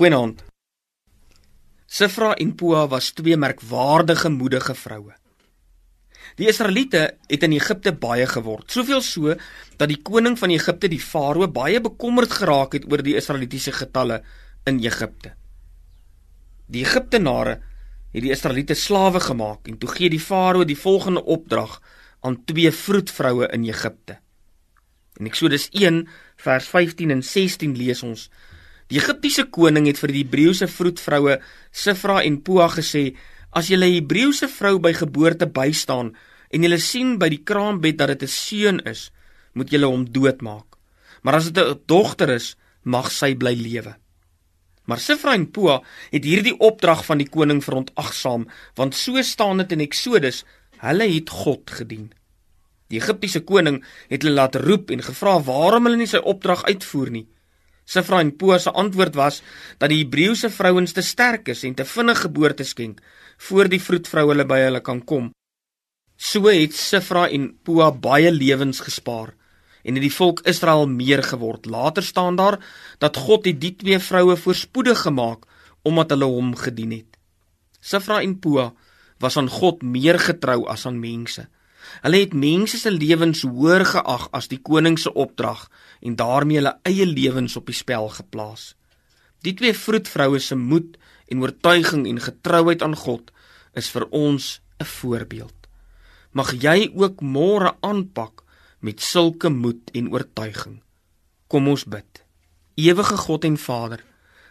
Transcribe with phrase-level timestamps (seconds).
[0.00, 0.38] Goeienaand.
[1.84, 5.12] Sifra en Pua was twee merkwaardige moedige vroue.
[6.38, 9.34] Die Israeliete het in Egipte baie geword, soveel so
[9.76, 14.22] dat die koning van Egipte, die Farao, baie bekommerd geraak het oor die Israelitiese getalle
[14.64, 15.34] in Egipte.
[16.64, 17.58] Die Egiptenare
[18.14, 21.76] het die Israeliete slawe gemaak en toe gee die Farao die volgende opdrag
[22.24, 24.16] aan twee vroedvroue in Egipte.
[25.20, 26.06] In Eksodus 1
[26.40, 28.30] vers 15 en 16 lees ons
[28.90, 31.36] Die Egiptiese koning het vir die Hebreëse vroedvroue
[31.70, 33.14] Sifra en Pua gesê:
[33.54, 36.16] "As julle 'n Hebreëse vrou by geboorte bystaan
[36.50, 39.12] en julle sien by die kraambed dat dit 'n seun is,
[39.54, 40.76] moet julle hom doodmaak.
[41.22, 43.94] Maar as dit 'n dogter is, mag sy bly lewe."
[44.86, 49.72] Maar Sifra en Pua het hierdie opdrag van die koning verontagsaam, want so staan dit
[49.72, 50.44] in Eksodus:
[50.78, 52.12] "Hulle het God gedien."
[52.88, 57.10] Die Egiptiese koning het hulle laat roep en gevra waarom hulle nie sy opdrag uitvoer
[57.10, 57.28] nie.
[57.90, 59.40] Sifra en Poa se antwoord was
[59.78, 63.00] dat die Hebreëse vrouens te sterk is en te vinnig geboorte skenk
[63.48, 65.30] voor die vroedvrou hulle by hulle kan kom.
[66.16, 69.34] So het Sifra en Poa baie lewens gespaar
[69.82, 71.66] en het die volk Israel meer geword.
[71.66, 72.60] Later staan daar
[73.00, 75.48] dat God het die twee vroue voorspoedig gemaak
[75.82, 77.18] omdat hulle hom gedien het.
[77.80, 78.70] Sifra en Poa
[79.18, 81.48] was aan God meer getrou as aan mense.
[82.02, 85.68] Hulle het mense se lewens hoër geag as die koning se opdrag
[86.00, 88.74] en daarmee hulle eie lewens op die spel geplaas.
[89.44, 90.98] Die twee vroedvroue se moed
[91.30, 93.30] en oortuiging en getrouheid aan God
[93.78, 95.56] is vir ons 'n voorbeeld.
[96.32, 98.42] Mag jy ook môre aanpak
[98.80, 100.80] met sulke moed en oortuiging.
[101.46, 102.24] Kom ons bid.
[102.74, 104.04] Ewige God en Vader,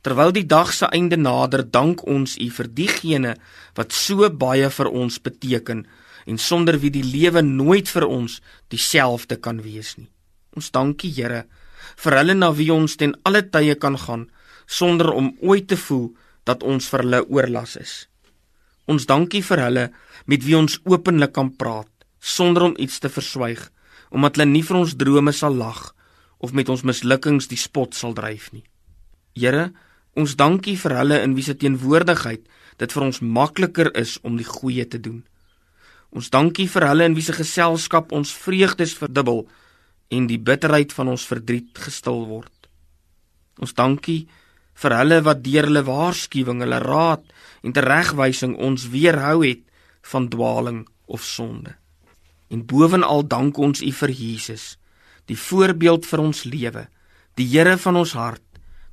[0.00, 3.36] terwyl die dag se einde nader, dank ons U vir diegene
[3.74, 5.86] wat so baie vir ons beteken
[6.26, 8.40] en sonder wie die lewe nooit vir ons
[8.72, 10.10] dieselfde kan wees nie.
[10.56, 11.44] Ons dankie Here
[12.00, 14.28] vir hulle na wie ons ten alle tye kan gaan
[14.66, 16.08] sonder om ooit te voel
[16.48, 17.94] dat ons vir hulle oorlas is.
[18.88, 19.84] Ons dankie vir hulle
[20.26, 23.68] met wie ons openlik kan praat sonder om iets te verswyg
[24.14, 25.90] omdat hulle nie vir ons drome sal lag
[26.38, 28.64] of met ons mislukkings die spot sal dryf nie.
[29.34, 29.72] Here,
[30.14, 32.44] ons dankie vir hulle in wie se teenwoordigheid
[32.78, 35.24] dit vir ons makliker is om die goeie te doen.
[36.14, 39.42] Ons dankie vir hulle in wie se geselskap ons vreugdes verdubbel
[40.14, 42.52] en die bitterheid van ons verdriet gestil word.
[43.58, 44.28] Ons dankie
[44.78, 47.24] vir hulle wat deur hulle waarskuwing, hulle raad
[47.66, 49.64] en teregwysing ons weerhou het
[50.12, 51.74] van dwaaling of sonde.
[52.50, 54.76] En bovenal dank ons U vir Jesus,
[55.26, 56.86] die voorbeeld vir ons lewe,
[57.34, 58.44] die Here van ons hart,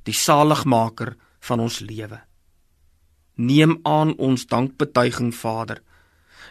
[0.02, 1.14] die saligmaker
[1.46, 2.18] van ons lewe.
[3.38, 5.82] Neem aan ons dankbetuiging, Vader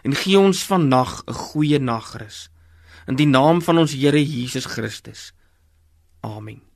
[0.01, 2.50] en gee ons vannag 'n goeie nagrus
[3.07, 5.34] in die naam van ons Here Jesus Christus.
[6.22, 6.70] Amen.